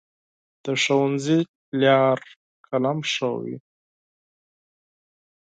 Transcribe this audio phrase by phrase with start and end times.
[0.63, 1.39] د ښوونځي
[1.81, 2.19] لار
[2.67, 3.55] قلم ښووي.